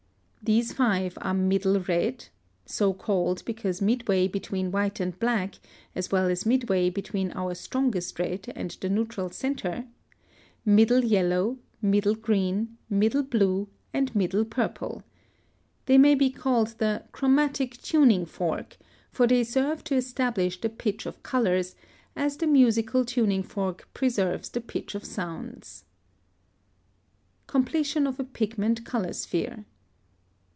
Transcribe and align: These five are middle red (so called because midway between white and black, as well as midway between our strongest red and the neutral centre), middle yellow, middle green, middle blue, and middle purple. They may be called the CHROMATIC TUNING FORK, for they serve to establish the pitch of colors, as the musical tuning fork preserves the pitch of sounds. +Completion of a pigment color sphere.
These 0.43 0.73
five 0.73 1.19
are 1.21 1.35
middle 1.35 1.79
red 1.81 2.25
(so 2.65 2.93
called 2.93 3.45
because 3.45 3.79
midway 3.79 4.27
between 4.27 4.71
white 4.71 4.99
and 4.99 5.17
black, 5.19 5.59
as 5.93 6.11
well 6.11 6.29
as 6.31 6.47
midway 6.47 6.89
between 6.89 7.31
our 7.33 7.53
strongest 7.53 8.17
red 8.17 8.51
and 8.55 8.71
the 8.81 8.89
neutral 8.89 9.29
centre), 9.29 9.85
middle 10.65 11.05
yellow, 11.05 11.59
middle 11.79 12.15
green, 12.15 12.79
middle 12.89 13.21
blue, 13.21 13.67
and 13.93 14.13
middle 14.15 14.43
purple. 14.43 15.03
They 15.85 15.99
may 15.99 16.15
be 16.15 16.31
called 16.31 16.69
the 16.79 17.03
CHROMATIC 17.11 17.79
TUNING 17.79 18.25
FORK, 18.25 18.77
for 19.11 19.27
they 19.27 19.43
serve 19.43 19.83
to 19.85 19.95
establish 19.95 20.59
the 20.59 20.69
pitch 20.69 21.05
of 21.05 21.21
colors, 21.21 21.75
as 22.15 22.35
the 22.35 22.47
musical 22.47 23.05
tuning 23.05 23.43
fork 23.43 23.87
preserves 23.93 24.49
the 24.49 24.59
pitch 24.61 24.95
of 24.95 25.05
sounds. 25.05 25.85
+Completion 27.45 28.07
of 28.07 28.19
a 28.19 28.23
pigment 28.23 28.83
color 28.83 29.13
sphere. 29.13 29.65